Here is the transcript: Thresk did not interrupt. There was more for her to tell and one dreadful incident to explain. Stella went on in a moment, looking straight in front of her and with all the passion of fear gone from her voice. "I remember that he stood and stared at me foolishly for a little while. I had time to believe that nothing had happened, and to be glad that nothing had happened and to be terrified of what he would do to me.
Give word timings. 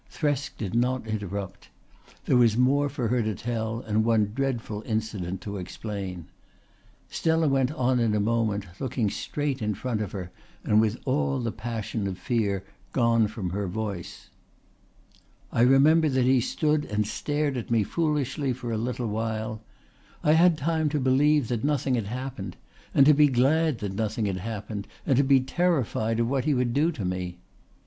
Thresk 0.11 0.57
did 0.57 0.73
not 0.73 1.05
interrupt. 1.05 1.69
There 2.25 2.35
was 2.35 2.57
more 2.57 2.89
for 2.89 3.09
her 3.09 3.21
to 3.21 3.35
tell 3.35 3.81
and 3.81 4.03
one 4.03 4.31
dreadful 4.33 4.81
incident 4.87 5.41
to 5.41 5.57
explain. 5.57 6.25
Stella 7.11 7.47
went 7.47 7.71
on 7.73 7.99
in 7.99 8.15
a 8.15 8.19
moment, 8.19 8.65
looking 8.79 9.11
straight 9.11 9.61
in 9.61 9.75
front 9.75 10.01
of 10.01 10.11
her 10.13 10.31
and 10.63 10.81
with 10.81 10.97
all 11.05 11.39
the 11.39 11.51
passion 11.51 12.07
of 12.07 12.17
fear 12.17 12.63
gone 12.93 13.27
from 13.27 13.51
her 13.51 13.67
voice. 13.67 14.31
"I 15.51 15.61
remember 15.61 16.09
that 16.09 16.25
he 16.25 16.41
stood 16.41 16.85
and 16.85 17.05
stared 17.05 17.55
at 17.55 17.69
me 17.69 17.83
foolishly 17.83 18.53
for 18.53 18.71
a 18.71 18.79
little 18.79 19.05
while. 19.05 19.61
I 20.23 20.31
had 20.31 20.57
time 20.57 20.89
to 20.89 20.99
believe 20.99 21.47
that 21.49 21.63
nothing 21.63 21.93
had 21.93 22.07
happened, 22.07 22.57
and 22.91 23.05
to 23.05 23.13
be 23.13 23.27
glad 23.27 23.77
that 23.81 23.93
nothing 23.93 24.25
had 24.25 24.37
happened 24.39 24.87
and 25.05 25.15
to 25.17 25.23
be 25.23 25.41
terrified 25.41 26.19
of 26.19 26.27
what 26.27 26.45
he 26.45 26.55
would 26.55 26.73
do 26.73 26.91
to 26.93 27.05
me. 27.05 27.37